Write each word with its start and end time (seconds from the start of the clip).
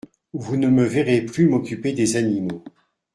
Vous 0.33 0.57
ne 0.57 0.67
me 0.67 0.83
verrez 0.83 1.21
plus 1.21 1.47
m’occuper 1.47 1.93
des 1.93 2.15
animaux. 2.15 2.63